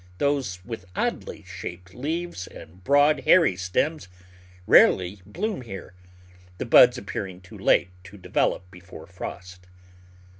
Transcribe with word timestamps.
It 0.19 0.23
will 0.23 0.29
be 0.31 0.33
noticed 0.37 0.57
that 0.57 0.63
those 0.63 0.65
with 0.67 0.85
oddly 0.95 1.43
shaped 1.43 1.93
leaves 1.93 2.47
and 2.47 2.83
broad, 2.83 3.19
hairy 3.19 3.55
stems 3.55 4.07
rarely 4.65 5.21
bloom 5.27 5.61
here, 5.61 5.93
the 6.57 6.65
buds 6.65 6.97
appearing 6.97 7.39
too 7.41 7.59
late 7.59 7.89
to 8.05 8.17
de 8.17 8.29
velop 8.29 8.63
before 8.71 9.05
frost. 9.05 9.67